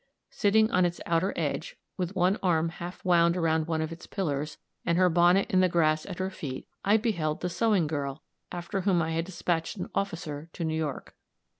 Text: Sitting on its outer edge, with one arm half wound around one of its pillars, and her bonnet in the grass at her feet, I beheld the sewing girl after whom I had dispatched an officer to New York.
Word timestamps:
Sitting 0.31 0.71
on 0.71 0.83
its 0.83 0.99
outer 1.05 1.31
edge, 1.35 1.77
with 1.95 2.15
one 2.15 2.39
arm 2.41 2.69
half 2.69 3.05
wound 3.05 3.37
around 3.37 3.67
one 3.67 3.81
of 3.83 3.91
its 3.91 4.07
pillars, 4.07 4.57
and 4.83 4.97
her 4.97 5.09
bonnet 5.09 5.51
in 5.51 5.59
the 5.59 5.69
grass 5.69 6.07
at 6.07 6.17
her 6.17 6.31
feet, 6.31 6.67
I 6.83 6.97
beheld 6.97 7.41
the 7.41 7.49
sewing 7.49 7.85
girl 7.85 8.23
after 8.51 8.81
whom 8.81 8.99
I 8.99 9.11
had 9.11 9.25
dispatched 9.25 9.77
an 9.77 9.91
officer 9.93 10.49
to 10.53 10.63
New 10.63 10.75
York. 10.75 11.15